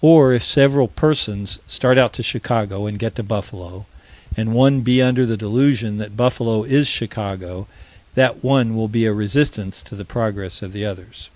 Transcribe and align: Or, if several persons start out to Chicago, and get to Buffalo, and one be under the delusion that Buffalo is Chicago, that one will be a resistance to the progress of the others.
Or, 0.00 0.32
if 0.32 0.44
several 0.44 0.86
persons 0.86 1.58
start 1.66 1.98
out 1.98 2.12
to 2.12 2.22
Chicago, 2.22 2.86
and 2.86 2.96
get 2.96 3.16
to 3.16 3.24
Buffalo, 3.24 3.86
and 4.36 4.54
one 4.54 4.82
be 4.82 5.02
under 5.02 5.26
the 5.26 5.36
delusion 5.36 5.96
that 5.96 6.16
Buffalo 6.16 6.62
is 6.62 6.86
Chicago, 6.86 7.66
that 8.14 8.44
one 8.44 8.76
will 8.76 8.86
be 8.86 9.04
a 9.04 9.12
resistance 9.12 9.82
to 9.82 9.96
the 9.96 10.04
progress 10.04 10.62
of 10.62 10.72
the 10.72 10.84
others. 10.86 11.28